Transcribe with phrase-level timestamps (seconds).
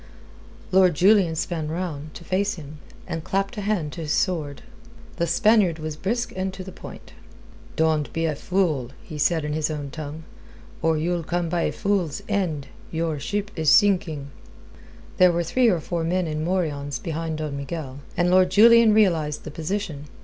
[0.71, 4.63] Lord Julian span round, to face him, and clapped a hand to his sword.
[5.17, 7.13] The Spaniard was brisk and to the point.
[7.75, 10.23] "Don't be a fool," he said in his own tongue,
[10.81, 12.65] "or you'll come by a fool's end.
[12.89, 14.31] Your ship is sinking."
[15.17, 19.43] There were three or four men in morions behind Don Miguel, and Lord Julian realized
[19.43, 20.05] the position.